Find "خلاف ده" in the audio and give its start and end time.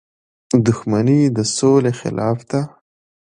1.99-2.61